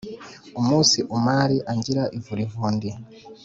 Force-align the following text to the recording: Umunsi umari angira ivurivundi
Umunsi 0.59 0.97
umari 1.15 1.57
angira 1.71 2.03
ivurivundi 2.17 2.89